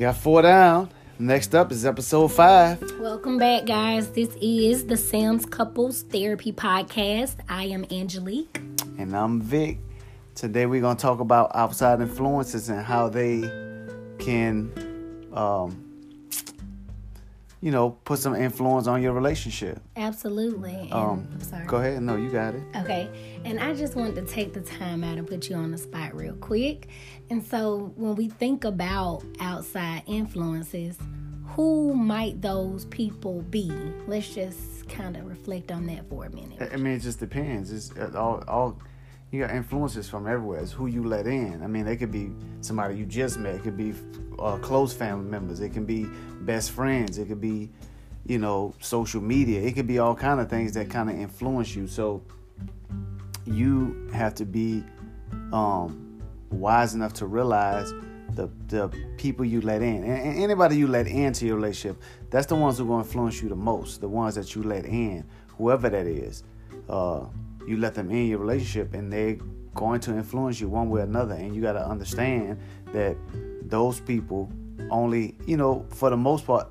[0.00, 0.88] You got four down.
[1.18, 2.80] Next up is episode five.
[2.98, 4.08] Welcome back, guys.
[4.08, 7.34] This is the Sam's Couples Therapy Podcast.
[7.50, 8.62] I am Angelique.
[8.96, 9.76] And I'm Vic.
[10.34, 13.42] Today we're going to talk about outside influences and how they
[14.18, 14.72] can,
[15.34, 15.84] um,
[17.60, 19.80] you know, put some influence on your relationship.
[19.96, 20.74] Absolutely.
[20.74, 21.66] And, Um, I'm sorry.
[21.66, 22.02] Go ahead.
[22.02, 22.62] No, you got it.
[22.76, 23.10] Okay.
[23.44, 26.14] And I just wanted to take the time out and put you on the spot
[26.16, 26.88] real quick.
[27.28, 30.96] And so when we think about outside influences,
[31.48, 33.70] who might those people be?
[34.06, 36.62] Let's just kind of reflect on that for a minute.
[36.62, 37.72] I I mean, it just depends.
[37.72, 38.78] It's uh, all, all
[39.30, 40.60] you got influences from everywhere.
[40.60, 41.62] It's who you let in.
[41.62, 43.54] I mean, they could be somebody you just met.
[43.54, 43.94] It could be
[44.38, 45.60] uh, close family members.
[45.60, 46.06] It can be
[46.40, 47.18] best friends.
[47.18, 47.70] It could be,
[48.26, 49.60] you know, social media.
[49.60, 51.86] It could be all kind of things that kind of influence you.
[51.86, 52.22] So
[53.46, 54.84] you have to be
[55.52, 57.92] um, wise enough to realize
[58.34, 62.54] the the people you let in, and, anybody you let into your relationship, that's the
[62.54, 64.00] ones who are going to influence you the most.
[64.00, 66.44] The ones that you let in, whoever that is,
[66.88, 67.24] uh,
[67.66, 69.38] you let them in your relationship, and they're
[69.74, 71.34] going to influence you one way or another.
[71.34, 72.58] And you got to understand
[72.92, 73.16] that
[73.62, 74.50] those people
[74.90, 76.68] only, you know, for the most part,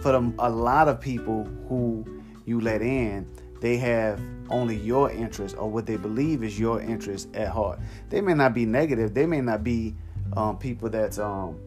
[0.00, 2.04] for a lot of people who
[2.44, 3.28] you let in,
[3.60, 7.80] they have only your interest or what they believe is your interest at heart.
[8.10, 9.14] They may not be negative.
[9.14, 9.94] They may not be
[10.36, 11.58] um, people that's um,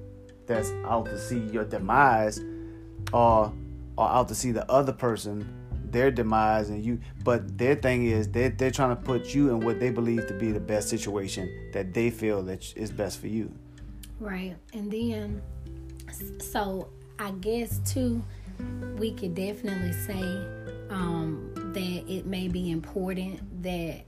[0.46, 2.40] that's out to see your demise
[3.12, 3.52] or
[3.98, 5.59] or out to see the other person
[5.92, 9.60] their demise and you but their thing is they're, they're trying to put you in
[9.60, 13.28] what they believe to be the best situation that they feel that is best for
[13.28, 13.52] you
[14.20, 14.56] Right.
[14.74, 15.42] And then,
[16.40, 18.24] so I guess too,
[18.98, 20.22] we could definitely say
[20.90, 24.02] um, that it may be important that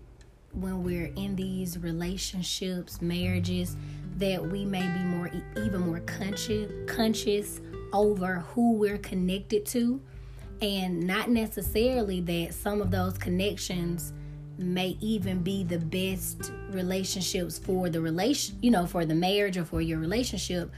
[0.51, 3.77] when we're in these relationships, marriages,
[4.17, 7.61] that we may be more, even more conscious, conscious
[7.93, 10.01] over who we're connected to,
[10.61, 14.13] and not necessarily that some of those connections
[14.57, 19.65] may even be the best relationships for the relation you know for the marriage or
[19.65, 20.71] for your relationship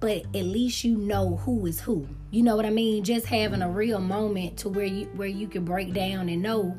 [0.00, 2.06] but at least you know who is who.
[2.30, 3.04] You know what i mean?
[3.04, 6.76] Just having a real moment to where you where you can break down and know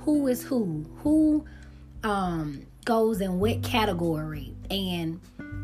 [0.00, 1.44] who is who who
[2.02, 4.54] um goes in what category.
[4.70, 5.20] And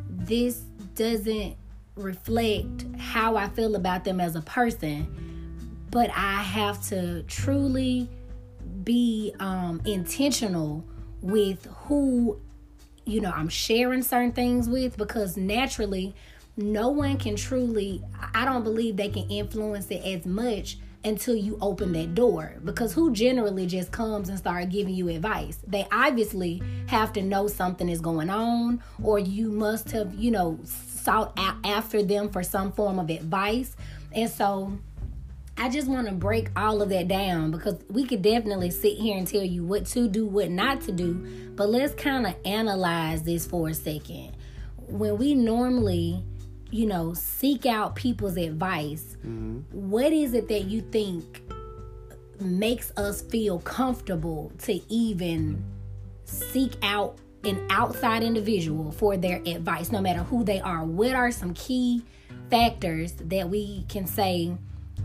[0.09, 0.57] this
[0.95, 1.57] doesn't
[1.95, 5.07] reflect how i feel about them as a person
[5.91, 8.09] but i have to truly
[8.85, 10.85] be um, intentional
[11.21, 12.41] with who
[13.05, 16.15] you know I'm sharing certain things with because naturally
[16.57, 18.03] no one can truly
[18.35, 22.93] I don't believe they can influence it as much until you open that door because
[22.93, 25.59] who generally just comes and start giving you advice?
[25.67, 30.59] They obviously have to know something is going on or you must have you know
[30.65, 33.77] sought after them for some form of advice.
[34.13, 34.79] And so
[35.61, 39.19] I just want to break all of that down because we could definitely sit here
[39.19, 43.25] and tell you what to do, what not to do, but let's kind of analyze
[43.25, 44.37] this for a second.
[44.77, 46.25] When we normally,
[46.71, 49.59] you know, seek out people's advice, mm-hmm.
[49.73, 51.43] what is it that you think
[52.41, 55.65] makes us feel comfortable to even
[56.25, 60.85] seek out an outside individual for their advice, no matter who they are?
[60.85, 62.05] What are some key
[62.49, 64.57] factors that we can say?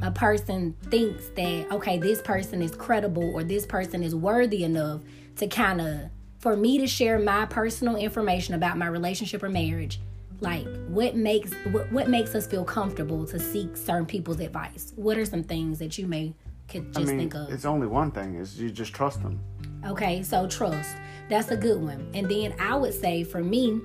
[0.03, 5.02] A person thinks that okay this person is credible or this person is worthy enough
[5.38, 6.09] to kind of
[6.40, 10.00] for me to share my personal information about my relationship or marriage
[10.42, 15.18] like what makes what, what makes us feel comfortable to seek certain people's advice what
[15.18, 16.34] are some things that you may
[16.68, 19.40] could just i mean think of it's only one thing is you just trust them
[19.86, 20.96] Okay, so trust.
[21.30, 22.08] That's a good one.
[22.13, 23.81] And then I would say for me,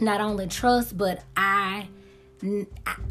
[0.00, 1.88] not only trust, but I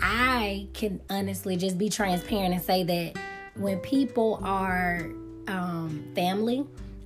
[0.02, 3.18] I can honestly just be transparent and say that
[3.56, 5.10] when people are
[5.48, 6.66] um, family,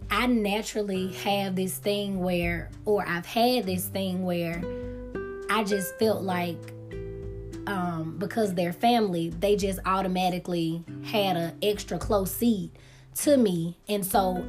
[0.10, 4.62] I naturally have this thing where, or I've had this thing where
[5.50, 6.58] I just felt like
[7.66, 12.72] um, because they're family, they just automatically had an extra close seat
[13.16, 14.44] to me, and so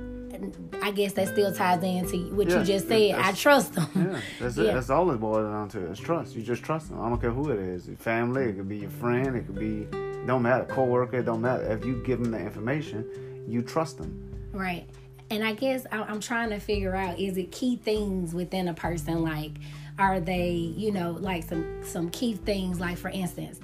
[0.83, 3.13] I guess that still ties into what Yeah, you just said.
[3.13, 3.89] I trust them.
[3.95, 4.67] Yeah, that's it.
[4.67, 4.75] Yeah.
[4.75, 5.91] That's all it boils down to.
[5.91, 6.35] It's trust.
[6.35, 7.01] You just trust them.
[7.01, 7.87] I don't care who it is.
[7.87, 8.45] Your family.
[8.45, 9.37] It could be your friend.
[9.37, 9.87] It could be.
[10.27, 10.65] Don't matter.
[10.65, 11.19] Coworker.
[11.19, 11.65] It don't matter.
[11.73, 14.49] If you give them the information, you trust them.
[14.53, 14.87] Right.
[15.31, 19.23] And I guess I'm trying to figure out is it key things within a person
[19.23, 19.53] like
[19.99, 23.59] are they, you know, like some some key things like for instance,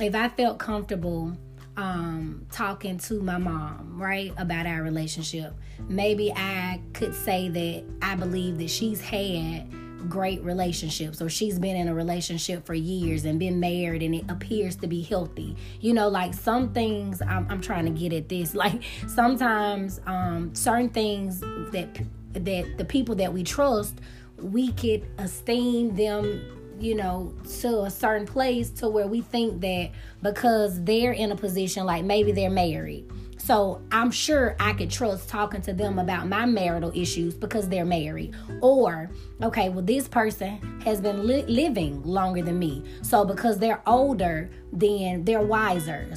[0.00, 1.36] if I felt comfortable
[1.76, 5.54] um talking to my mom, right, about our relationship,
[5.88, 9.70] maybe I could say that I believe that she's had
[10.08, 14.24] great relationships or she's been in a relationship for years and been married and it
[14.28, 15.56] appears to be healthy.
[15.80, 20.54] You know like some things i'm, I'm trying to get at this like sometimes um
[20.54, 22.00] certain things that
[22.32, 23.96] that the people that we trust
[24.38, 29.90] we could esteem them you know to a certain place to where we think that
[30.22, 33.10] because they're in a position like maybe they're married
[33.40, 37.86] so I'm sure I could trust talking to them about my marital issues because they're
[37.86, 38.34] married.
[38.60, 39.10] Or,
[39.42, 42.84] okay, well, this person has been li- living longer than me.
[43.02, 46.12] So because they're older, then they're wiser.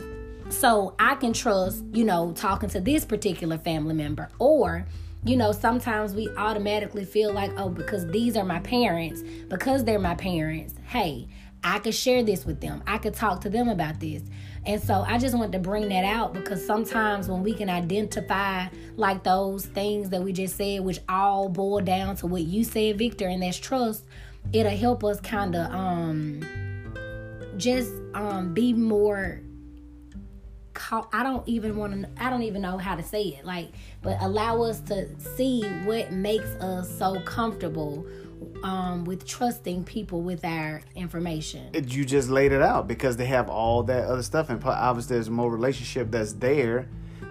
[0.50, 4.30] So I can trust, you know, talking to this particular family member.
[4.38, 4.86] Or,
[5.26, 10.00] you know, sometimes we automatically feel like, oh, because these are my parents, because they're
[10.00, 11.28] my parents, hey,
[11.64, 12.84] I could share this with them.
[12.86, 14.22] I could talk to them about this.
[14.66, 18.68] And so I just want to bring that out because sometimes when we can identify
[18.98, 22.98] like those things that we just said, which all boil down to what you said,
[22.98, 24.06] Victor, and that's trust,
[24.52, 26.42] it'll help us kind of um
[27.58, 29.42] just um be more
[31.14, 33.70] I don't even want to I don't even know how to say it like
[34.02, 38.06] but allow us to see what makes us so comfortable
[38.64, 41.70] um, with trusting people with our information.
[41.74, 45.30] You just laid it out because they have all that other stuff, and obviously there's
[45.30, 46.88] more relationship that's there.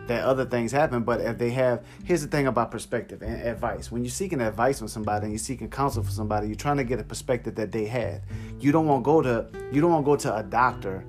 [0.09, 3.93] That other things happen, but if they have, here's the thing about perspective and advice.
[3.93, 6.85] When you're seeking advice from somebody and you're seeking counsel from somebody, you're trying to
[6.85, 8.21] get a perspective that they have.
[8.59, 11.05] You don't want to go to, you don't want to go to a doctor,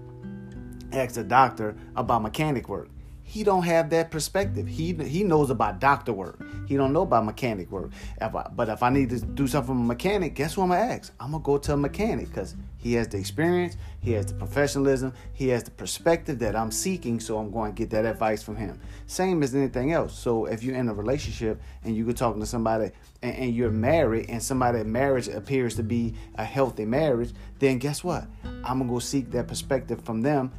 [0.93, 2.89] ask a doctor about mechanic work
[3.33, 4.67] he don't have that perspective.
[4.67, 6.39] He he knows about doctor work.
[6.67, 7.91] He don't know about mechanic work.
[8.21, 10.69] If I, but if I need to do something from a mechanic, guess what I'm
[10.69, 11.11] gonna ask?
[11.19, 15.13] I'm gonna go to a mechanic because he has the experience, he has the professionalism,
[15.31, 17.19] he has the perspective that I'm seeking.
[17.19, 18.79] So I'm going to get that advice from him.
[19.07, 20.13] Same as anything else.
[20.13, 22.91] So if you're in a relationship and you're talking to somebody
[23.21, 28.03] and, and you're married and somebody marriage appears to be a healthy marriage, then guess
[28.03, 28.27] what?
[28.43, 30.51] I'm gonna go seek that perspective from them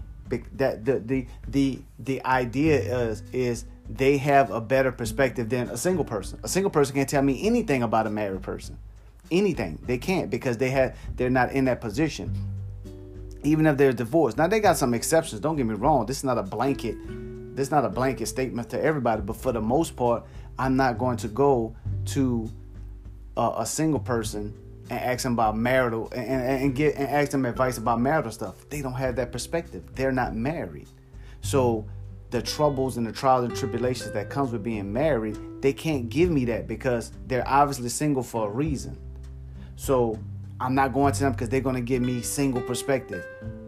[0.54, 5.76] that the the the the idea is is they have a better perspective than a
[5.76, 6.40] single person.
[6.42, 8.78] A single person can't tell me anything about a married person.
[9.30, 9.78] Anything.
[9.86, 12.34] They can't because they have they're not in that position.
[13.42, 14.38] Even if they're divorced.
[14.38, 16.06] Now they got some exceptions, don't get me wrong.
[16.06, 16.96] This is not a blanket
[17.54, 20.24] this is not a blanket statement to everybody, but for the most part,
[20.58, 21.76] I'm not going to go
[22.06, 22.50] to
[23.36, 24.52] a, a single person
[24.90, 28.30] and ask them about marital and, and, and get and ask them advice about marital
[28.30, 28.68] stuff.
[28.68, 29.82] They don't have that perspective.
[29.94, 30.88] They're not married.
[31.40, 31.86] So
[32.30, 36.30] the troubles and the trials and tribulations that comes with being married, they can't give
[36.30, 38.98] me that because they're obviously single for a reason.
[39.76, 40.18] So
[40.64, 43.24] I'm not going to them because they're going to give me single perspective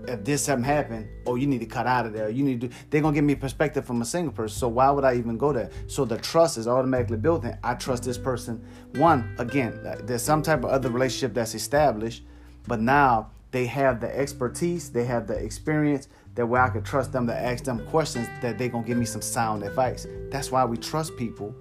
[0.08, 2.28] if this haven't happened, oh, you need to cut out of there.
[2.28, 2.70] You need to.
[2.90, 4.56] They're gonna give me perspective from a single person.
[4.56, 5.70] So why would I even go there?
[5.86, 7.58] So the trust is automatically built in.
[7.62, 8.64] I trust this person.
[8.96, 12.24] One, again, uh, there's some type of other relationship that's established,
[12.66, 17.12] but now they have the expertise, they have the experience that way I could trust
[17.12, 20.06] them to ask them questions that they're gonna give me some sound advice.
[20.30, 21.54] That's why we trust people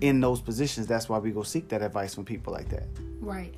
[0.00, 0.86] in those positions.
[0.86, 2.86] That's why we go seek that advice from people like that.
[3.20, 3.54] Right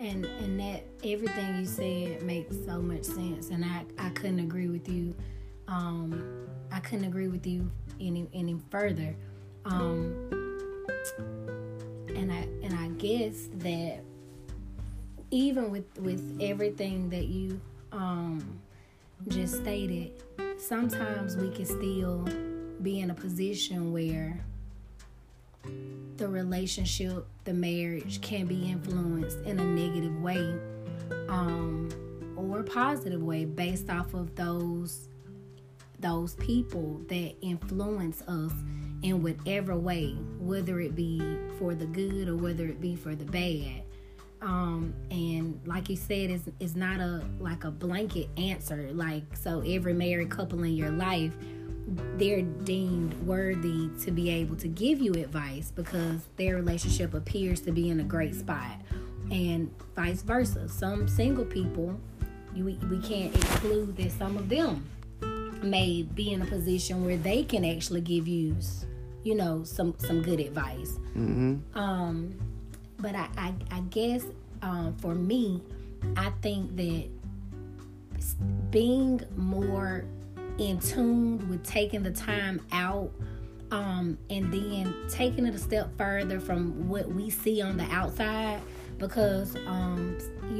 [0.00, 3.50] and and that everything you said makes so much sense.
[3.50, 5.14] And i i couldn't agree with you
[5.68, 7.70] um i couldn't agree with you
[8.00, 9.14] any any further.
[9.66, 10.40] Um
[12.08, 14.00] and i and i guess that
[15.30, 17.60] even with with everything that you
[17.92, 18.60] um
[19.28, 20.22] just stated
[20.58, 22.26] sometimes we can still
[22.82, 24.44] be in a position where
[26.16, 30.58] the relationship, the marriage can be influenced in a negative way
[31.28, 31.88] um,
[32.36, 35.08] or positive way based off of those
[35.98, 38.52] those people that influence us
[39.02, 41.20] in whatever way, whether it be
[41.58, 43.82] for the good or whether it be for the bad.
[44.42, 48.88] Um, and like you said, it's, it's not a like a blanket answer.
[48.92, 51.34] Like so, every married couple in your life
[52.16, 57.72] they're deemed worthy to be able to give you advice because their relationship appears to
[57.72, 58.76] be in a great spot
[59.30, 61.98] and vice versa some single people
[62.54, 64.88] you, we, we can't exclude that some of them
[65.62, 68.56] may be in a position where they can actually give you
[69.22, 71.56] you know some some good advice mm-hmm.
[71.78, 72.34] um
[72.98, 74.24] but i i, I guess
[74.62, 75.62] um, for me
[76.16, 77.08] i think that
[78.70, 80.04] being more
[80.58, 83.10] in tune with taking the time out
[83.70, 88.60] um, and then taking it a step further from what we see on the outside
[89.00, 90.18] because um,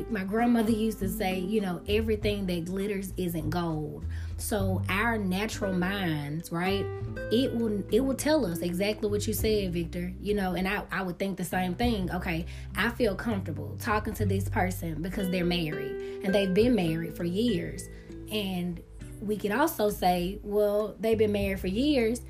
[0.08, 4.06] my grandmother used to say, you know, everything that glitters isn't gold.
[4.38, 6.86] So our natural minds, right?
[7.30, 10.12] It will it will tell us exactly what you said, Victor.
[10.22, 12.10] You know, and I, I would think the same thing.
[12.10, 17.16] Okay, I feel comfortable talking to this person because they're married and they've been married
[17.16, 17.90] for years.
[18.32, 18.80] And
[19.20, 22.22] we could also say, well, they've been married for years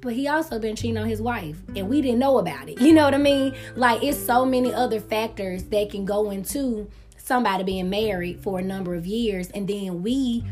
[0.00, 2.80] but he also been cheating on his wife and we didn't know about it.
[2.80, 3.54] You know what i mean?
[3.74, 8.62] Like it's so many other factors that can go into somebody being married for a
[8.62, 10.44] number of years and then we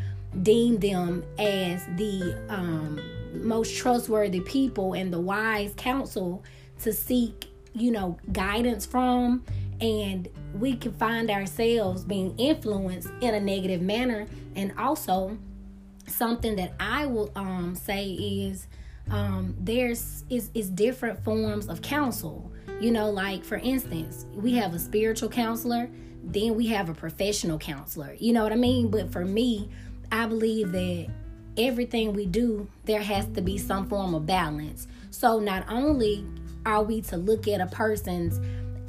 [0.42, 3.00] deem them as the um,
[3.32, 6.44] most trustworthy people and the wise counsel
[6.80, 9.42] to seek you know guidance from
[9.80, 15.36] and we can find ourselves being influenced in a negative manner and also
[16.06, 18.66] something that i will um, say is
[19.10, 22.50] um, there's is is different forms of counsel.
[22.80, 25.88] You know, like for instance, we have a spiritual counselor,
[26.22, 28.14] then we have a professional counselor.
[28.18, 28.90] You know what I mean?
[28.90, 29.70] But for me,
[30.12, 31.08] I believe that
[31.56, 34.88] everything we do, there has to be some form of balance.
[35.10, 36.26] So not only
[36.66, 38.40] are we to look at a person's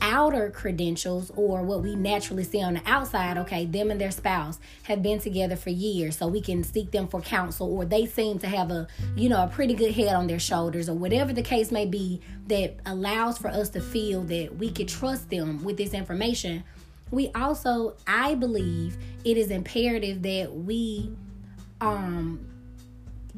[0.08, 4.58] outer credentials or what we naturally see on the outside, okay, them and their spouse
[4.84, 8.40] have been together for years, so we can seek them for counsel, or they seem
[8.40, 11.42] to have a, you know, a pretty good head on their shoulders, or whatever the
[11.42, 15.76] case may be that allows for us to feel that we could trust them with
[15.78, 16.64] this information.
[17.12, 21.12] We also, I believe, it is imperative that we
[21.82, 22.40] um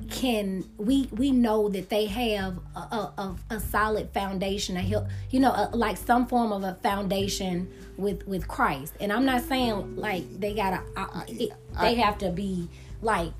[0.09, 5.39] can we we know that they have a, a, a solid foundation a help you
[5.39, 8.93] know a, like some form of a foundation with with christ.
[8.99, 11.51] And i'm not saying like they gotta uh, it,
[11.81, 12.69] they have to be
[13.01, 13.31] like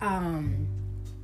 [0.00, 0.66] um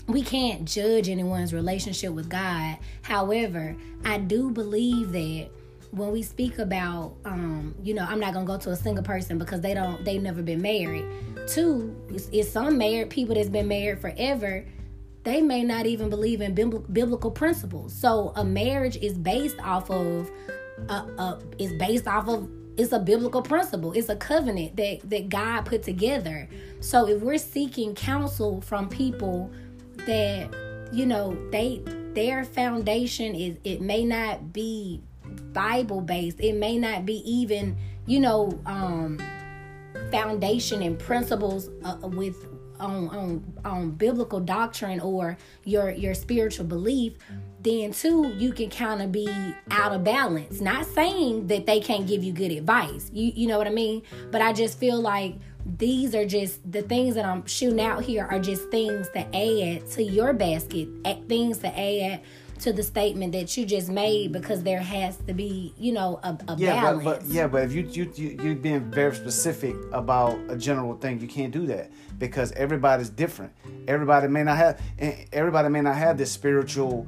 [0.07, 2.79] we can't judge anyone's relationship with god.
[3.03, 5.49] However i do believe that
[5.91, 9.39] when we speak about um you know i'm not gonna go to a single person
[9.39, 11.05] because they don't they've never been married
[11.47, 11.97] two
[12.33, 14.65] is, some married people that's been married forever
[15.23, 17.95] they may not even believe in biblical principles.
[17.95, 20.31] So a marriage is based off of
[20.89, 23.93] uh, uh, is based off of it's a biblical principle.
[23.93, 26.49] It's a covenant that that God put together.
[26.81, 29.51] So if we're seeking counsel from people
[30.07, 31.83] that you know they
[32.15, 35.03] their foundation is it may not be
[35.53, 36.41] Bible based.
[36.41, 37.77] It may not be even
[38.07, 39.19] you know um
[40.11, 42.47] foundation and principles uh, with
[42.81, 47.13] on on on biblical doctrine or your your spiritual belief
[47.63, 49.29] then too you can kind of be
[49.71, 53.59] out of balance not saying that they can't give you good advice you you know
[53.59, 55.37] what i mean but i just feel like
[55.77, 59.87] these are just the things that i'm shooting out here are just things that add
[59.91, 60.89] to your basket
[61.29, 62.23] things to add
[62.61, 66.39] to the statement that you just made because there has to be, you know, a,
[66.49, 67.05] a yeah, balance.
[67.05, 70.95] But, but yeah, but if you you you you're being very specific about a general
[70.95, 73.53] thing, you can't do that because everybody's different.
[73.89, 74.81] Everybody may not have
[75.33, 77.07] everybody may not have this spiritual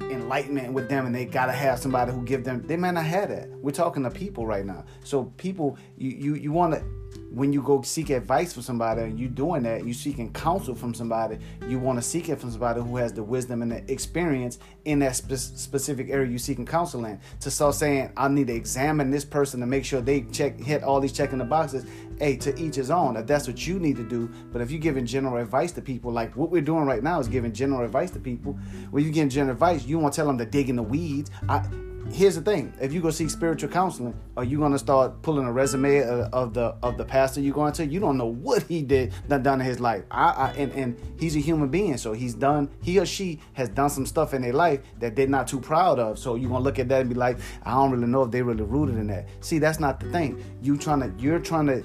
[0.00, 3.30] enlightenment with them and they gotta have somebody who give them they may not have
[3.30, 6.84] that we're talking to people right now so people you you, you want to
[7.30, 10.92] when you go seek advice from somebody and you're doing that, you seeking counsel from
[10.92, 14.58] somebody, you want to seek it from somebody who has the wisdom and the experience
[14.84, 17.18] in that spe- specific area you seeking counsel in.
[17.40, 20.82] To start saying, I need to examine this person to make sure they check hit
[20.82, 21.86] all these checking the boxes.
[22.18, 23.16] Hey, to each his own.
[23.16, 26.12] If that's what you need to do, but if you're giving general advice to people,
[26.12, 28.52] like what we're doing right now is giving general advice to people.
[28.90, 31.30] When you're giving general advice, you want to tell them to dig in the weeds.
[31.48, 31.66] I,
[32.10, 35.46] here's the thing: if you go seek spiritual counseling, are you going to start pulling
[35.46, 37.86] a resume of, of, the of the pastor you're going to?
[37.86, 40.04] You don't know what he did done, done in his life.
[40.10, 42.70] I, I and and he's a human being, so he's done.
[42.82, 45.98] He or she has done some stuff in their life that they're not too proud
[45.98, 46.18] of.
[46.18, 48.42] So you're gonna look at that and be like, I don't really know if they
[48.42, 49.28] really rooted in that.
[49.40, 50.42] See, that's not the thing.
[50.62, 51.84] You trying to you're trying to.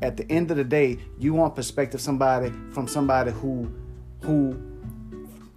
[0.00, 3.72] At the end of the day, you want perspective somebody from somebody who
[4.22, 4.60] who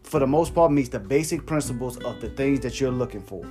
[0.03, 3.43] for the most part meets the basic principles of the things that you're looking for.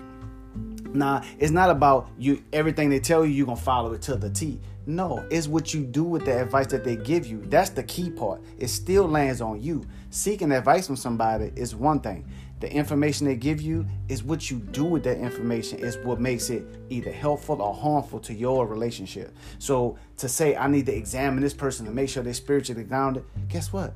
[0.95, 4.31] Nah, it's not about you everything they tell you, you're gonna follow it to the
[4.31, 4.61] T.
[4.87, 7.43] No, it's what you do with the advice that they give you.
[7.47, 8.43] That's the key part.
[8.59, 9.85] It still lands on you.
[10.11, 12.29] Seeking advice from somebody is one thing.
[12.61, 16.49] The information they give you is what you do with that information is what makes
[16.49, 19.35] it either helpful or harmful to your relationship.
[19.59, 23.25] So to say I need to examine this person to make sure they're spiritually grounded,
[23.49, 23.95] guess what?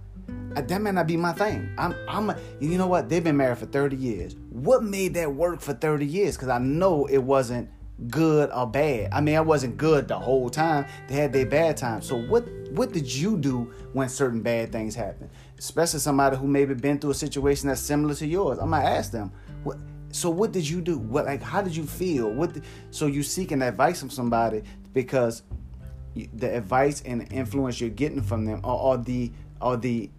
[0.57, 1.73] Uh, that may not be my thing.
[1.79, 3.09] I'm, I'm, you know what?
[3.09, 4.37] They've been married for 30 years.
[4.51, 6.37] What made that work for 30 years?
[6.37, 7.71] Because I know it wasn't
[8.09, 9.13] good or bad.
[9.13, 10.87] I mean, I wasn't good the whole time.
[11.07, 12.07] They had their bad times.
[12.07, 15.31] So what, what did you do when certain bad things happen?
[15.59, 18.59] Especially somebody who maybe been through a situation that's similar to yours.
[18.59, 19.33] I'm gonna ask them,
[19.65, 19.79] what,
[20.11, 20.99] so what did you do?
[20.99, 22.31] What like how did you feel?
[22.31, 22.57] What
[22.91, 25.43] so you seeking advice from somebody because
[26.15, 29.31] the advice and the influence you're getting from them or, or the
[29.61, 30.11] or the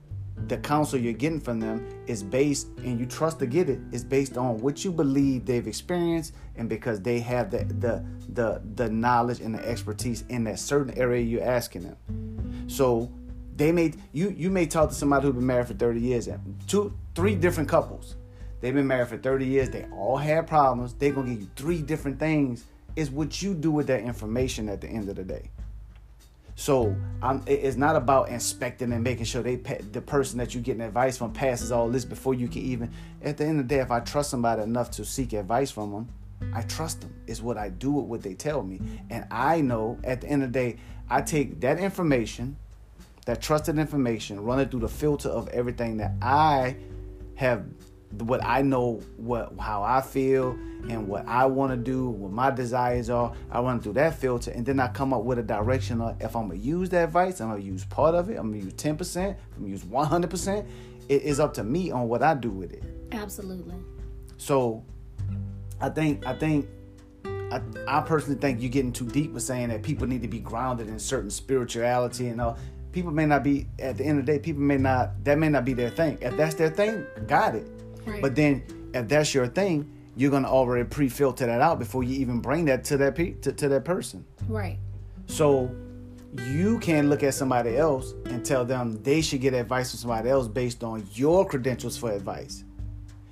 [0.47, 4.03] the counsel you're getting from them is based and you trust to get it is
[4.03, 8.89] based on what you believe they've experienced and because they have the the the, the
[8.89, 12.65] knowledge and the expertise in that certain area you're asking them.
[12.67, 13.11] So
[13.55, 16.55] they may you you may talk to somebody who's been married for 30 years and
[16.67, 18.15] two three different couples.
[18.61, 21.81] They've been married for 30 years they all had problems they're gonna give you three
[21.81, 22.65] different things
[22.95, 25.49] is what you do with that information at the end of the day
[26.59, 30.81] so I'm, it's not about inspecting and making sure they the person that you're getting
[30.81, 32.91] advice from passes all this before you can even.
[33.21, 35.93] At the end of the day, if I trust somebody enough to seek advice from
[35.93, 36.09] them,
[36.53, 37.13] I trust them.
[37.27, 40.43] It's what I do with what they tell me, and I know at the end
[40.43, 40.75] of the day,
[41.09, 42.57] I take that information,
[43.25, 46.75] that trusted information, run it through the filter of everything that I
[47.35, 47.67] have
[48.11, 50.57] what I know, what how I feel,
[50.89, 53.33] and what I want to do, what my desires are.
[53.51, 56.35] I run through that filter, and then I come up with a direction of if
[56.35, 58.37] I'm gonna use that advice, I'm gonna use part of it.
[58.37, 59.37] I'm gonna use ten percent.
[59.55, 60.67] I'm gonna use one hundred percent.
[61.07, 62.83] It is up to me on what I do with it.
[63.11, 63.75] Absolutely.
[64.37, 64.83] So,
[65.81, 66.67] I think I think
[67.51, 70.39] I, I personally think you're getting too deep with saying that people need to be
[70.39, 72.57] grounded in certain spirituality and all.
[72.91, 74.39] People may not be at the end of the day.
[74.39, 76.17] People may not that may not be their thing.
[76.21, 77.67] If that's their thing, got it.
[78.09, 78.21] Right.
[78.21, 78.63] But then
[78.93, 82.83] if that's your thing, you're gonna already pre-filter that out before you even bring that
[82.85, 84.25] to that pe- to, to that person.
[84.47, 84.77] Right.
[85.27, 85.73] So
[86.45, 90.29] you can look at somebody else and tell them they should get advice from somebody
[90.29, 92.63] else based on your credentials for advice.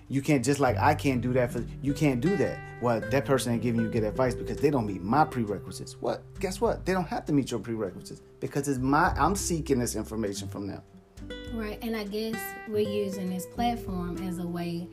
[0.09, 2.59] You can't just like I can't do that for you can't do that.
[2.81, 5.97] Well, that person ain't giving you good advice because they don't meet my prerequisites.
[5.99, 6.21] What?
[6.39, 6.85] Guess what?
[6.85, 10.67] They don't have to meet your prerequisites because it's my I'm seeking this information from
[10.67, 10.81] them.
[11.53, 14.87] Right, and I guess we're using this platform as a way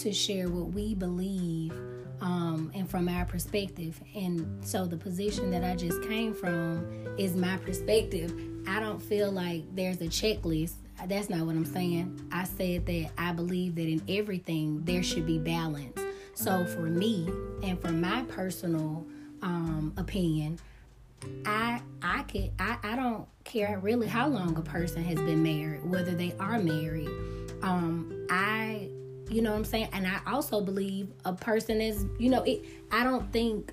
[0.00, 1.72] to share what we believe
[2.20, 4.00] um, and from our perspective.
[4.14, 6.86] And so the position that I just came from
[7.18, 8.32] is my perspective.
[8.66, 10.74] I don't feel like there's a checklist.
[11.06, 12.28] That's not what I'm saying.
[12.32, 15.98] I said that I believe that in everything there should be balance.
[16.34, 17.28] So for me
[17.62, 19.06] and for my personal
[19.42, 20.58] um, opinion,
[21.44, 25.84] I I could I, I don't care really how long a person has been married,
[25.84, 27.08] whether they are married.
[27.62, 28.88] Um, I
[29.30, 29.88] you know what I'm saying?
[29.92, 33.72] And I also believe a person is, you know, it I don't think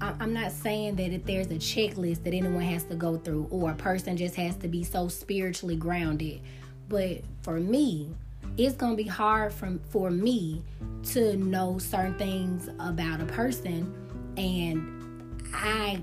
[0.00, 3.70] I'm not saying that if there's a checklist that anyone has to go through or
[3.70, 6.40] a person just has to be so spiritually grounded.
[6.88, 8.10] But for me,
[8.56, 10.62] it's gonna be hard for, for me
[11.04, 13.94] to know certain things about a person
[14.36, 16.02] and I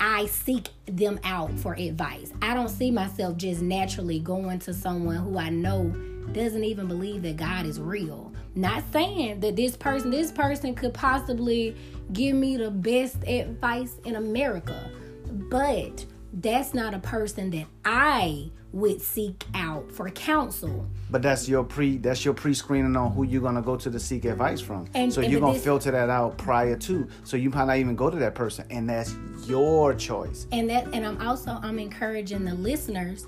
[0.00, 2.32] I seek them out for advice.
[2.42, 5.94] I don't see myself just naturally going to someone who I know
[6.32, 8.32] doesn't even believe that God is real.
[8.54, 11.76] Not saying that this person, this person could possibly
[12.12, 14.90] give me the best advice in America,
[15.26, 20.86] but that's not a person that I would seek out for counsel.
[21.10, 24.00] But that's your pre that's your pre screening on who you're gonna go to to
[24.00, 24.86] seek advice from.
[24.94, 27.08] And, so and you're gonna this, filter that out prior to.
[27.22, 29.14] So you might not even go to that person, and that's
[29.46, 30.46] your choice.
[30.50, 33.26] And that and I'm also I'm encouraging the listeners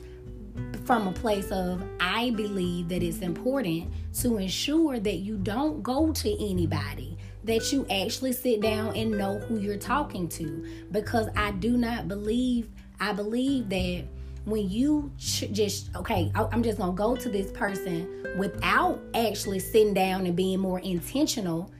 [0.84, 6.12] from a place of I believe that it's important to ensure that you don't go
[6.12, 11.52] to anybody that you actually sit down and know who you're talking to because I
[11.52, 14.04] do not believe I believe that
[14.46, 20.24] when you just okay i'm just gonna go to this person without actually sitting down
[20.24, 21.70] and being more intentional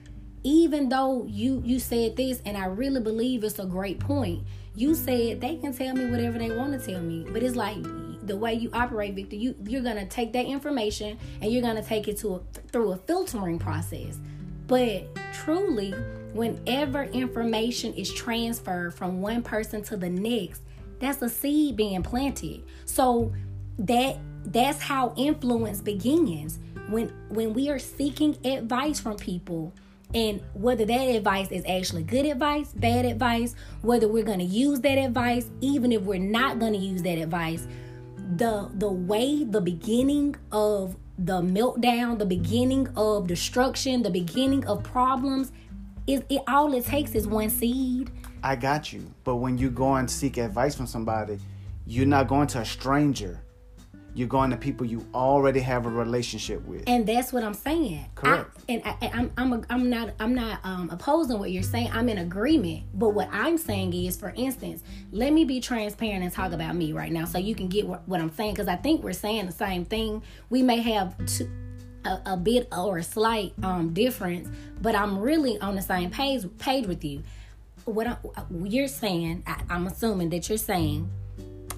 [0.43, 4.43] even though you you said this and i really believe it's a great point.
[4.75, 7.81] You said they can tell me whatever they want to tell me but it's like
[8.27, 12.07] the way you operate victor you you're gonna take that information and you're gonna take
[12.07, 12.39] it to a,
[12.71, 14.19] through a filtering process.
[14.67, 15.91] But truly
[16.33, 20.61] whenever information is transferred from one person to the next
[20.99, 22.63] that's a seed being planted.
[22.85, 23.33] So
[23.79, 26.59] that that's how influence begins.
[26.89, 29.73] When when we are seeking advice from people,
[30.13, 34.79] and whether that advice is actually good advice, bad advice, whether we're going to use
[34.81, 37.67] that advice, even if we're not going to use that advice,
[38.35, 44.83] the the way the beginning of the meltdown, the beginning of destruction, the beginning of
[44.83, 45.51] problems
[46.05, 48.11] is it all it takes is one seed
[48.43, 49.11] I got you.
[49.23, 51.39] But when you go and seek advice from somebody,
[51.85, 53.41] you're not going to a stranger.
[54.13, 56.83] You're going to people you already have a relationship with.
[56.87, 58.03] And that's what I'm saying.
[58.15, 58.57] Correct.
[58.67, 61.91] I, and I, am I'm, I'm, I'm not I'm not um, opposing what you're saying.
[61.93, 62.85] I'm in agreement.
[62.95, 66.93] But what I'm saying is, for instance, let me be transparent and talk about me
[66.93, 68.53] right now, so you can get what, what I'm saying.
[68.53, 70.23] Because I think we're saying the same thing.
[70.49, 71.47] We may have two
[72.07, 74.49] a, a bit or a slight um, difference,
[74.81, 77.23] but I'm really on the same page page with you.
[77.87, 78.17] What I,
[78.65, 81.09] you're saying, I, I'm assuming that you're saying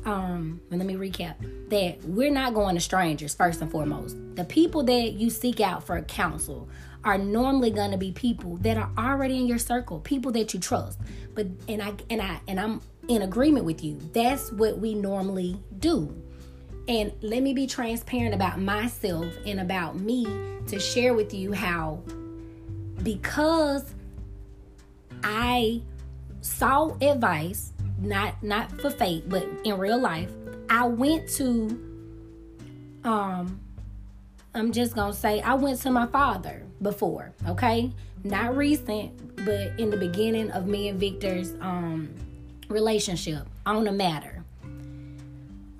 [0.05, 1.35] um let me recap
[1.69, 4.15] that we're not going to strangers first and foremost.
[4.35, 6.67] The people that you seek out for counsel
[7.03, 10.59] are normally going to be people that are already in your circle people that you
[10.59, 10.99] trust.
[11.35, 13.99] But and i and i and i'm in agreement with you.
[14.13, 16.15] That's what we normally do.
[16.87, 20.25] And let me be transparent about myself and about me
[20.67, 22.01] to share with you how
[23.03, 23.93] because
[25.23, 25.81] i
[26.41, 30.31] saw advice not not for fate, but in real life,
[30.69, 31.67] I went to
[33.03, 33.59] um
[34.55, 37.91] I'm just gonna say I went to my father before, okay?
[38.23, 42.09] Not recent, but in the beginning of me and Victor's um
[42.67, 44.43] relationship on a matter.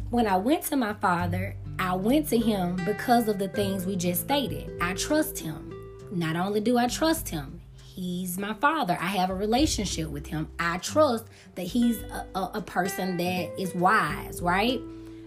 [0.10, 3.96] When I went to my father, I went to him because of the things we
[3.96, 4.72] just stated.
[4.82, 5.74] I trust him.
[6.12, 7.62] Not only do I trust him,
[8.00, 8.98] he's my father.
[9.00, 10.48] I have a relationship with him.
[10.60, 14.82] I trust that he's a, a, a, person that is wise, right?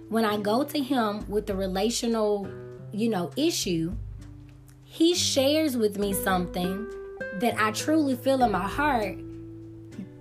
[0.08, 2.48] When I go to him with the relational,
[2.92, 3.94] you know, issue,
[4.84, 6.88] he shares with me something
[7.36, 9.18] that I truly feel in my heart.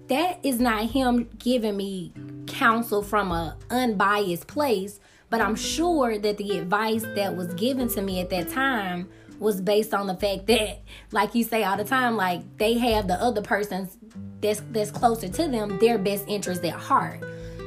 [0.07, 2.13] That is not him giving me
[2.47, 8.01] counsel from a unbiased place, but I'm sure that the advice that was given to
[8.01, 9.07] me at that time
[9.41, 13.07] was based on the fact that, like you say all the time, like they have
[13.07, 13.97] the other person's
[14.39, 17.21] that's that's closer to them, their best interest at heart.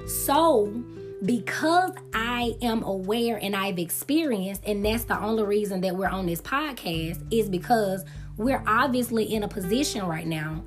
[0.07, 0.73] So
[1.25, 6.27] because I am aware and I've experienced, and that's the only reason that we're on
[6.27, 8.05] this podcast, is because
[8.37, 10.65] we're obviously in a position right now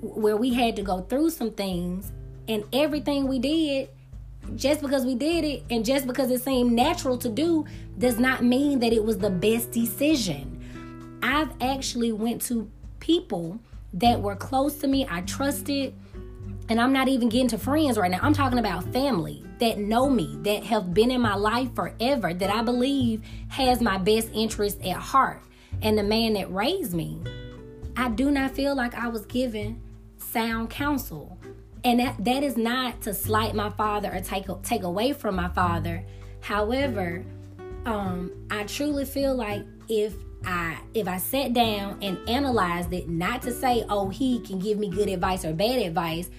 [0.00, 2.12] where we had to go through some things,
[2.48, 3.88] and everything we did
[4.54, 7.64] just because we did it and just because it seemed natural to do
[7.98, 11.20] does not mean that it was the best decision.
[11.22, 13.58] I've actually went to people
[13.94, 15.94] that were close to me, I trusted,
[16.68, 18.20] and I'm not even getting to friends right now.
[18.22, 22.50] I'm talking about family that know me, that have been in my life forever, that
[22.50, 25.42] I believe has my best interest at heart.
[25.82, 27.18] And the man that raised me,
[27.96, 29.80] I do not feel like I was given
[30.18, 31.38] sound counsel.
[31.84, 35.48] And that, that is not to slight my father or take take away from my
[35.48, 36.04] father.
[36.40, 37.24] However,
[37.86, 40.14] um, I truly feel like if
[40.44, 44.78] I if I sat down and analyzed it, not to say, oh, he can give
[44.78, 46.30] me good advice or bad advice,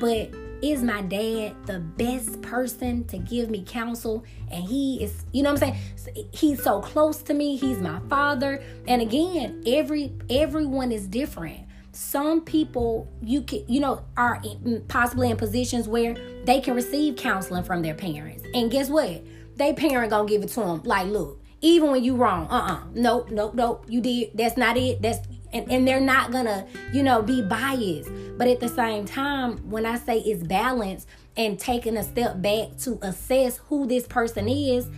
[0.00, 0.30] but
[0.62, 4.24] is my dad the best person to give me counsel?
[4.50, 6.28] And he is, you know what I'm saying?
[6.32, 7.56] He's so close to me.
[7.56, 8.62] He's my father.
[8.88, 11.65] And again, every everyone is different
[11.96, 14.42] some people you can you know are
[14.88, 18.44] possibly in positions where they can receive counseling from their parents.
[18.54, 19.22] And guess what?
[19.56, 22.82] They parent gonna give it to them like look even when you wrong uh-uh.
[22.94, 23.86] Nope nope nope.
[23.88, 25.00] You did that's not it.
[25.00, 28.10] That's and, and they're not gonna you know be biased.
[28.36, 31.06] But at the same time when i say it's balance
[31.38, 34.88] and taking a step back to assess who this person is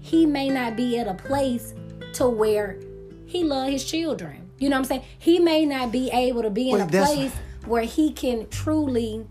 [0.00, 1.74] he may not be at a place
[2.14, 2.80] to where
[3.26, 5.02] he love his children you know what I'm saying?
[5.18, 7.32] He may not be able to be in Wait, a place
[7.64, 9.26] where he can truly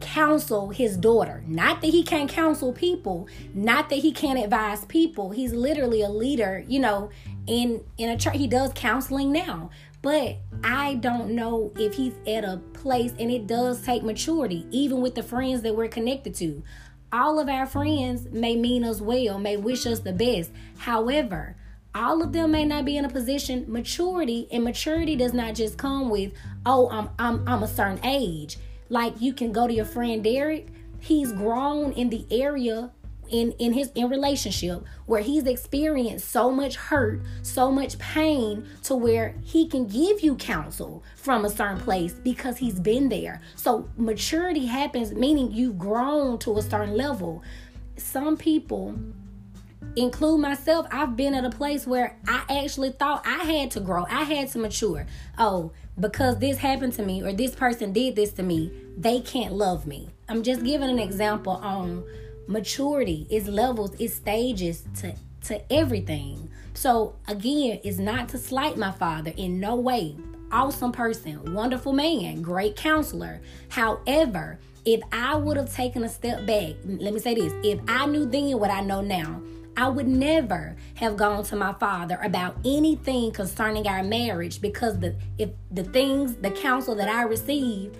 [0.00, 1.44] counsel his daughter.
[1.46, 5.30] Not that he can't counsel people, not that he can't advise people.
[5.30, 7.10] He's literally a leader, you know,
[7.46, 8.36] in in a church.
[8.36, 9.70] He does counseling now.
[10.00, 15.00] But I don't know if he's at a place and it does take maturity even
[15.00, 16.62] with the friends that we're connected to.
[17.10, 20.50] All of our friends may mean us well, may wish us the best.
[20.76, 21.56] However,
[21.94, 23.64] all of them may not be in a position.
[23.68, 26.32] Maturity and maturity does not just come with
[26.66, 28.58] oh I'm I'm I'm a certain age.
[28.88, 30.68] Like you can go to your friend Derek.
[31.00, 32.90] He's grown in the area
[33.30, 38.94] in in his in relationship where he's experienced so much hurt so much pain to
[38.94, 43.40] where he can give you counsel from a certain place because he's been there.
[43.56, 47.42] So maturity happens meaning you've grown to a certain level.
[47.96, 48.98] Some people
[49.96, 54.06] include myself, I've been at a place where I actually thought I had to grow,
[54.08, 55.06] I had to mature.
[55.38, 59.52] Oh, because this happened to me or this person did this to me, they can't
[59.52, 60.08] love me.
[60.28, 62.04] I'm just giving an example on
[62.46, 66.50] maturity, it's levels, it's stages to to everything.
[66.74, 70.16] So again, it's not to slight my father in no way.
[70.50, 73.40] Awesome person, wonderful man, great counselor.
[73.68, 78.06] However, if I would have taken a step back, let me say this if I
[78.06, 79.40] knew then what I know now,
[79.76, 85.16] I would never have gone to my father about anything concerning our marriage because the
[85.38, 87.96] if the things, the counsel that I received,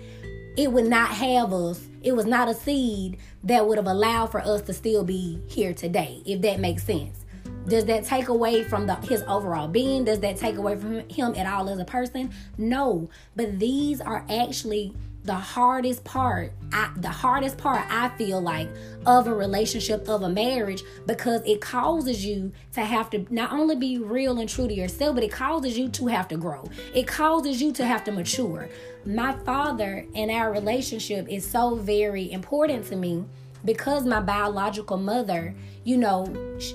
[0.57, 1.87] it would not have us.
[2.01, 5.73] It was not a seed that would have allowed for us to still be here
[5.73, 7.25] today, if that makes sense.
[7.67, 10.05] Does that take away from the, his overall being?
[10.05, 12.31] Does that take away from him at all as a person?
[12.57, 13.09] No.
[13.35, 14.93] But these are actually
[15.25, 18.69] the hardest part I, the hardest part i feel like
[19.05, 23.75] of a relationship of a marriage because it causes you to have to not only
[23.75, 26.69] be real and true to yourself but it causes you to have to grow.
[26.93, 28.69] It causes you to have to mature.
[29.05, 33.25] My father and our relationship is so very important to me
[33.65, 36.23] because my biological mother, you know,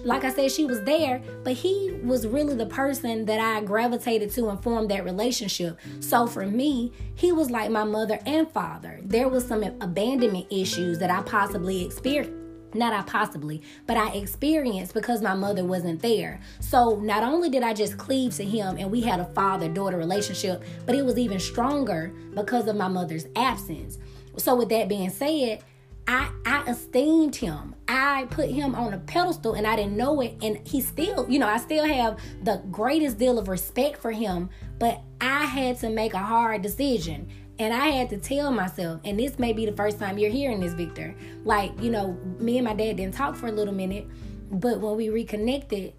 [0.05, 4.31] like I said, she was there, but he was really the person that I gravitated
[4.33, 5.79] to and formed that relationship.
[6.01, 9.01] So for me, he was like my mother and father.
[9.05, 12.37] There was some abandonment issues that I possibly experienced
[12.73, 16.41] not I possibly, but I experienced because my mother wasn't there.
[16.61, 19.97] So not only did I just cleave to him and we had a father daughter
[19.97, 23.99] relationship, but it was even stronger because of my mother's absence.
[24.37, 25.63] So, with that being said,
[26.11, 27.77] I, I esteemed him.
[27.87, 30.35] I put him on a pedestal and I didn't know it.
[30.43, 34.51] And he still, you know, I still have the greatest deal of respect for him.
[34.81, 37.29] But I had to make a hard decision.
[37.61, 40.59] And I had to tell myself, and this may be the first time you're hearing
[40.59, 41.15] this, Victor.
[41.45, 44.09] Like, you know, me and my dad didn't talk for a little minute.
[44.51, 45.93] But when we reconnected,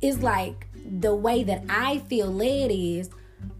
[0.00, 0.66] it's like
[0.98, 3.10] the way that I feel led is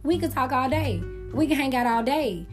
[0.03, 1.01] we could talk all day.
[1.33, 2.49] We can hang out all day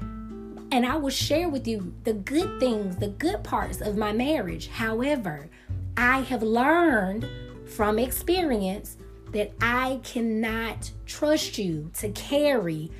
[0.72, 4.68] and I will share with you the good things, the good parts of my marriage.
[4.68, 5.50] However,
[5.98, 7.28] I have learned
[7.66, 8.98] from experience
[9.32, 12.92] that I cannot trust you to carry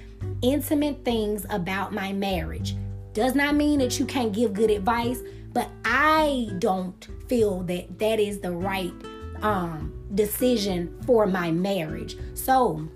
[0.42, 2.76] intimate things about my marriage.
[3.14, 5.20] Does not mean that you can't give good advice,
[5.54, 8.94] but I don't feel that that is the right
[9.42, 12.18] um, decision for my marriage.
[12.34, 12.88] So,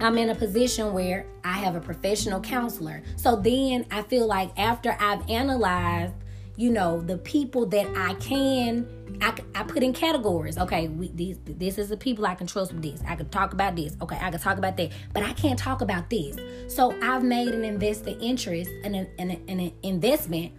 [0.00, 3.02] I'm in a position where I have a professional counselor.
[3.16, 6.14] So then I feel like after I've analyzed,
[6.56, 8.86] you know, the people that I can,
[9.20, 10.58] I, I put in categories.
[10.58, 13.00] Okay, we, these, this is the people I can trust with this.
[13.06, 13.96] I can talk about this.
[14.02, 16.36] Okay, I can talk about that, but I can't talk about this.
[16.72, 20.52] So I've made an invested interest and an, an, an investment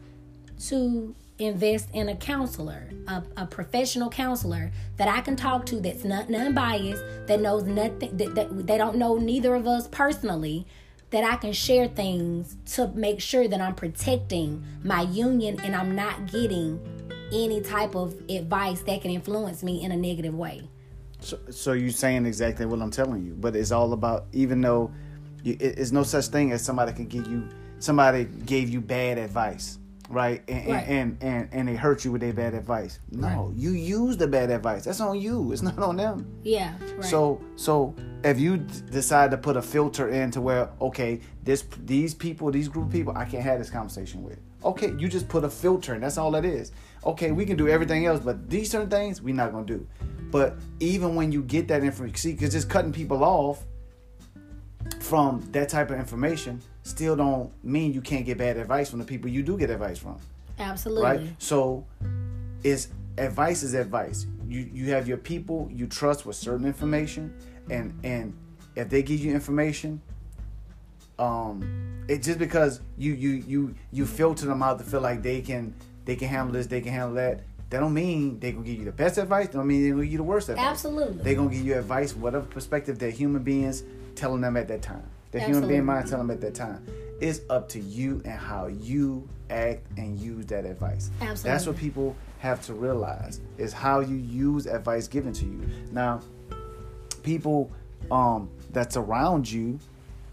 [0.67, 6.03] to invest in a counselor, a, a, professional counselor that I can talk to that's
[6.03, 10.67] not non-biased, that knows nothing, that, that they don't know neither of us personally,
[11.11, 15.95] that I can share things to make sure that I'm protecting my union and I'm
[15.95, 16.79] not getting
[17.31, 20.69] any type of advice that can influence me in a negative way.
[21.21, 24.91] So, so you're saying exactly what I'm telling you, but it's all about even though
[25.43, 27.47] it's no such thing as somebody can give you
[27.79, 30.43] somebody gave you bad advice right?
[30.47, 30.87] And, right.
[30.87, 32.99] and and and they hurt you with their bad advice.
[33.11, 33.55] No, right.
[33.55, 34.85] you use the bad advice.
[34.85, 35.51] That's on you.
[35.51, 36.39] It's not on them.
[36.43, 36.73] Yeah.
[36.95, 37.05] Right.
[37.05, 41.63] So so if you d- decide to put a filter in to where okay, this
[41.85, 44.39] these people, these group of people, I can't have this conversation with.
[44.65, 46.73] Okay, you just put a filter, and that's all it is.
[47.05, 49.87] Okay, we can do everything else, but these certain things we're not gonna do.
[50.31, 53.63] But even when you get that information, see, because just cutting people off
[54.99, 59.05] from that type of information still don't mean you can't get bad advice from the
[59.05, 60.17] people you do get advice from.
[60.57, 61.03] Absolutely.
[61.03, 61.21] Right?
[61.37, 61.85] So
[62.63, 64.27] it's advice is advice.
[64.47, 67.33] You you have your people you trust with certain information
[67.69, 68.35] and and
[68.75, 70.01] if they give you information
[71.17, 75.41] um it just because you you you you filter them out to feel like they
[75.41, 77.41] can they can handle this, they can handle that.
[77.69, 79.49] That don't mean they gonna give you the best advice.
[79.49, 80.65] Don't mean they gonna give you the worst advice.
[80.65, 81.21] Absolutely.
[81.21, 83.83] They gonna give you advice, whatever perspective that human beings
[84.15, 85.03] telling them at that time.
[85.31, 86.85] The human being mind telling them at that time.
[87.21, 91.11] It's up to you and how you act and use that advice.
[91.21, 91.51] Absolutely.
[91.51, 95.61] That's what people have to realize is how you use advice given to you.
[95.91, 96.21] Now,
[97.23, 97.71] people
[98.11, 99.79] um, that's around you,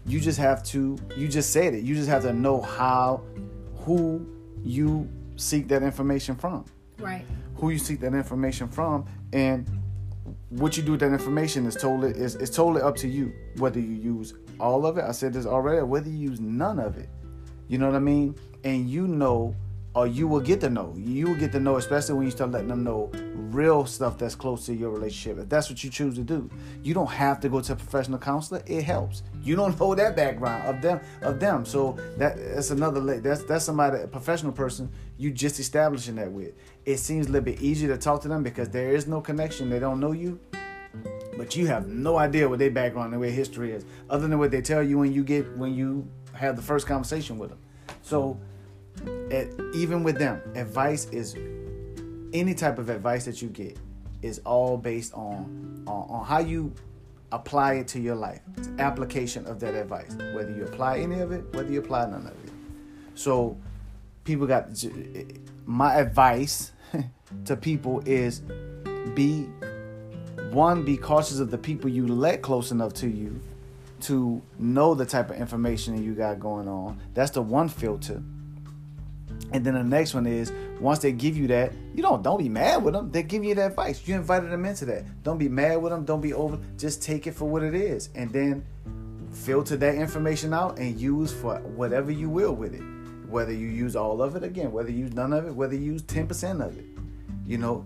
[0.05, 0.97] you just have to.
[1.17, 1.83] You just said it.
[1.83, 3.21] You just have to know how,
[3.79, 4.25] who
[4.63, 6.65] you seek that information from.
[6.97, 7.25] Right.
[7.57, 9.69] Who you seek that information from, and
[10.49, 13.33] what you do with that information is totally is, is totally up to you.
[13.57, 16.97] Whether you use all of it, I said this already, whether you use none of
[16.97, 17.09] it.
[17.67, 18.35] You know what I mean?
[18.63, 19.55] And you know,
[19.97, 20.93] or you will get to know.
[20.95, 24.35] You will get to know, especially when you start letting them know real stuff that's
[24.35, 25.39] close to your relationship.
[25.39, 26.51] If that's what you choose to do,
[26.83, 28.61] you don't have to go to a professional counselor.
[28.67, 29.23] It helps.
[29.41, 31.65] You don't know that background of them of them.
[31.65, 36.53] So that that's another that's that's somebody a professional person you just establishing that with.
[36.85, 39.67] It seems a little bit easier to talk to them because there is no connection.
[39.67, 40.39] They don't know you
[41.37, 44.51] but you have no idea what their background and their history is, other than what
[44.51, 47.59] they tell you when you get when you have the first conversation with them.
[48.01, 48.39] So,
[49.31, 51.35] at, even with them, advice is
[52.33, 53.77] any type of advice that you get
[54.21, 56.73] is all based on on, on how you
[57.31, 58.41] apply it to your life.
[58.57, 62.25] It's application of that advice, whether you apply any of it, whether you apply none
[62.25, 62.51] of it.
[63.15, 63.57] So,
[64.23, 65.23] people got eh,
[65.65, 66.71] my advice
[67.45, 68.41] to people is
[69.13, 69.47] be
[70.51, 73.39] one, be cautious of the people you let close enough to you
[74.01, 76.99] to know the type of information that you got going on.
[77.13, 78.21] That's the one filter.
[79.51, 82.49] And then the next one is once they give you that, you don't don't be
[82.49, 83.11] mad with them.
[83.11, 84.05] They give you that advice.
[84.07, 85.05] You invited them into that.
[85.23, 86.05] Don't be mad with them.
[86.05, 86.57] Don't be over.
[86.77, 88.65] Just take it for what it is, and then
[89.31, 92.83] filter that information out and use for whatever you will with it.
[93.29, 95.93] Whether you use all of it again, whether you use none of it, whether you
[95.93, 96.85] use ten percent of it,
[97.45, 97.85] you know,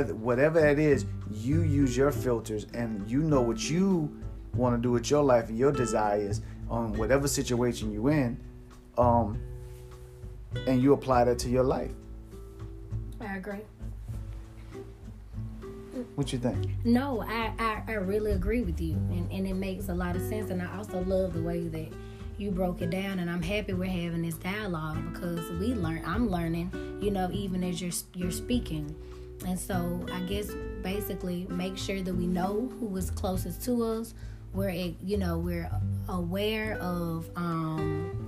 [0.00, 4.14] whatever that is, you use your filters and you know what you
[4.54, 8.40] want to do with your life and your desires on whatever situation you're in.
[8.98, 9.40] Um,
[10.66, 11.90] and you apply that to your life.
[13.20, 13.60] I agree.
[16.14, 16.70] What you think?
[16.84, 20.22] No, I, I, I really agree with you, and, and it makes a lot of
[20.22, 20.50] sense.
[20.50, 21.88] And I also love the way that
[22.38, 26.02] you broke it down, and I'm happy we're having this dialogue because we learn.
[26.06, 28.94] I'm learning, you know, even as you're you're speaking,
[29.44, 30.50] and so I guess
[30.82, 34.14] basically make sure that we know who is closest to us.
[34.52, 35.70] We're you know we're
[36.08, 38.26] aware of um,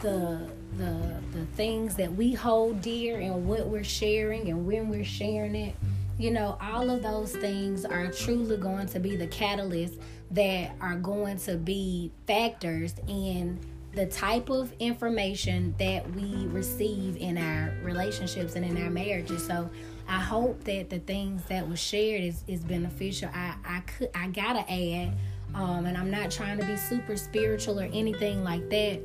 [0.00, 0.40] the
[0.76, 5.54] the the things that we hold dear and what we're sharing and when we're sharing
[5.54, 5.74] it
[6.18, 9.94] you know all of those things are truly going to be the catalyst
[10.30, 13.58] that are going to be factors in
[13.94, 19.68] the type of information that we receive in our relationships and in our marriages so
[20.08, 24.26] i hope that the things that was shared is, is beneficial i i could i
[24.28, 25.12] gotta add
[25.54, 29.00] um, and i'm not trying to be super spiritual or anything like that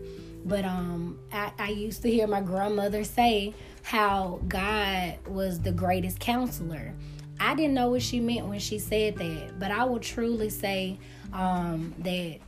[0.46, 6.20] but um, I, I used to hear my grandmother say how God was the greatest
[6.20, 6.94] counselor.
[7.40, 11.00] I didn't know what she meant when she said that, but I will truly say
[11.34, 12.40] um, that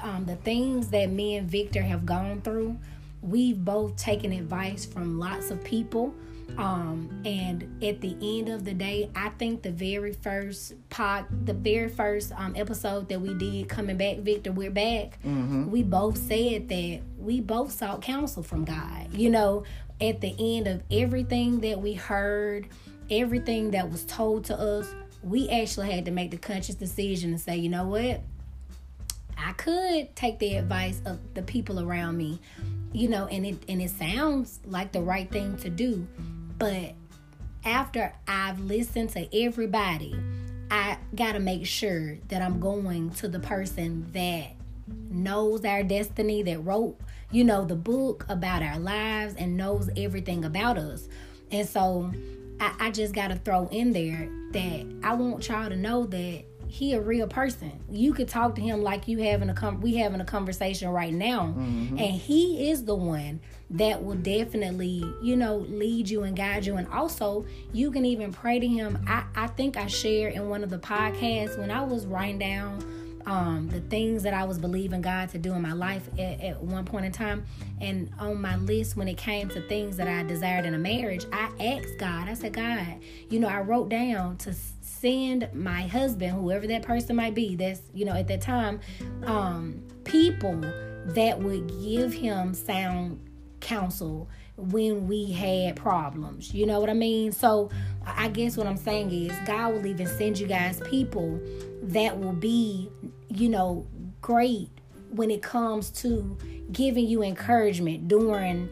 [0.00, 2.78] um, the things that me and Victor have gone through,
[3.22, 6.14] we've both taken advice from lots of people
[6.58, 11.54] um, and at the end of the day, I think the very first pod, the
[11.54, 15.18] very first um, episode that we did, coming back, Victor, we're back.
[15.24, 15.70] Mm-hmm.
[15.70, 19.12] We both said that we both sought counsel from God.
[19.12, 19.64] You know,
[20.00, 22.68] at the end of everything that we heard,
[23.10, 27.38] everything that was told to us, we actually had to make the conscious decision to
[27.38, 28.20] say, you know what?
[29.36, 32.40] I could take the advice of the people around me,
[32.92, 36.06] you know, and it and it sounds like the right thing to do.
[36.58, 36.94] But
[37.64, 40.14] after I've listened to everybody,
[40.70, 44.52] I got to make sure that I'm going to the person that
[45.10, 46.98] knows our destiny, that wrote,
[47.30, 51.08] you know, the book about our lives and knows everything about us.
[51.50, 52.12] And so
[52.60, 56.44] I, I just got to throw in there that I want y'all to know that
[56.70, 57.72] he a real person.
[57.90, 61.12] You could talk to him like you having a com- we having a conversation right
[61.12, 61.98] now, mm-hmm.
[61.98, 66.76] and he is the one that will definitely you know lead you and guide you.
[66.76, 69.02] And also, you can even pray to him.
[69.08, 72.99] I I think I shared in one of the podcasts when I was writing down
[73.30, 76.60] um, the things that I was believing God to do in my life at, at,
[76.60, 77.46] one point in time.
[77.80, 81.24] And on my list, when it came to things that I desired in a marriage,
[81.32, 82.96] I asked God, I said, God,
[83.28, 87.82] you know, I wrote down to send my husband, whoever that person might be, that's,
[87.94, 88.80] you know, at that time,
[89.22, 90.60] um, people
[91.06, 93.24] that would give him sound
[93.60, 96.52] counsel when we had problems.
[96.52, 97.30] You know what I mean?
[97.30, 97.70] So
[98.04, 101.40] I guess what I'm saying is God will even send you guys people
[101.82, 102.90] that will be,
[103.28, 103.86] you know,
[104.20, 104.68] great
[105.10, 106.36] when it comes to
[106.72, 108.68] giving you encouragement during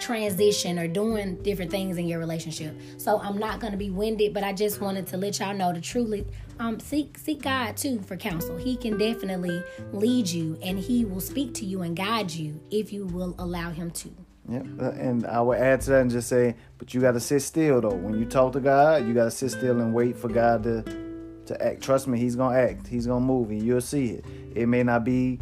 [0.00, 2.74] transition or doing different things in your relationship.
[2.96, 5.72] So I'm not going to be winded, but I just wanted to let y'all know
[5.72, 6.26] to truly
[6.58, 8.56] um, seek seek God too for counsel.
[8.56, 9.62] He can definitely
[9.92, 13.70] lead you, and He will speak to you and guide you if you will allow
[13.70, 14.10] Him to.
[14.48, 17.20] Yep, uh, and I would add to that and just say, but you got to
[17.20, 17.90] sit still though.
[17.90, 21.09] When you talk to God, you got to sit still and wait for God to
[21.50, 21.82] to act.
[21.82, 22.86] Trust me, He's gonna act.
[22.86, 24.24] He's gonna move, and you'll see it.
[24.54, 25.38] It may not be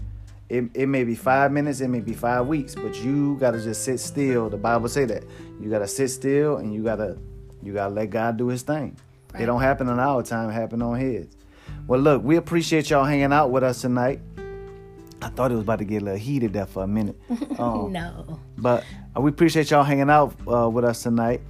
[0.49, 3.85] it, it may be five minutes, it may be five weeks, but you gotta just
[3.85, 4.49] sit still.
[4.49, 5.25] The Bible say that.
[5.61, 7.19] You gotta sit still and you gotta
[7.63, 8.97] you gotta let God do his thing.
[9.35, 9.43] Right.
[9.43, 11.27] It don't happen on our time, it happen on his.
[11.87, 14.21] Well look, we appreciate y'all hanging out with us tonight.
[15.21, 17.21] I thought it was about to get a little heated there for a minute.
[17.59, 18.39] Um, no.
[18.57, 18.85] But
[19.17, 21.41] uh, we appreciate y'all hanging out uh, with us tonight.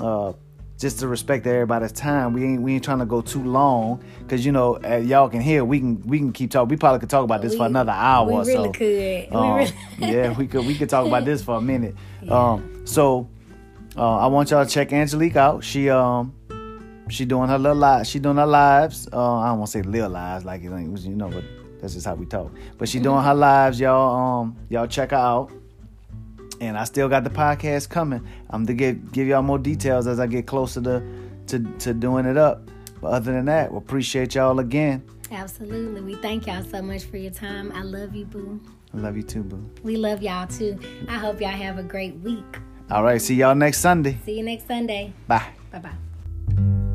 [0.00, 0.32] Uh,
[0.78, 2.32] just to respect everybody's time.
[2.32, 5.64] We ain't we ain't trying to go too long because you know y'all can hear
[5.64, 6.68] we can we can keep talking.
[6.68, 8.72] We probably could talk about this we, for another hour we or really so.
[8.72, 9.34] Could.
[9.34, 11.94] Um, we really yeah, we could we could talk about this for a minute.
[12.20, 12.52] Yeah.
[12.52, 13.28] Um, so
[13.96, 15.62] uh, I want y'all to check Angelique out.
[15.62, 16.34] She um
[17.08, 18.06] she doing her little live.
[18.06, 19.08] She doing her lives.
[19.12, 21.44] Uh, I don't want to say little lives like you know, but
[21.80, 22.52] that's just how we talk.
[22.76, 24.40] But she doing her lives, y'all.
[24.40, 25.52] Um, y'all check her out
[26.60, 28.26] and I still got the podcast coming.
[28.50, 31.02] I'm to get give y'all more details as I get closer to
[31.48, 32.68] to, to doing it up.
[33.00, 35.02] But other than that, we appreciate y'all again.
[35.30, 36.00] Absolutely.
[36.00, 37.70] We thank y'all so much for your time.
[37.72, 38.60] I love you, Boo.
[38.94, 39.70] I love you too, Boo.
[39.82, 40.78] We love y'all too.
[41.08, 42.58] I hope y'all have a great week.
[42.90, 44.18] All right, see y'all next Sunday.
[44.24, 45.12] See you next Sunday.
[45.26, 45.46] Bye.
[45.70, 46.87] Bye bye.